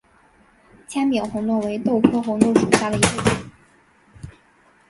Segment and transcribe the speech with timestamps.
[0.87, 3.51] 纤柄红豆为豆科红豆属下的一个种。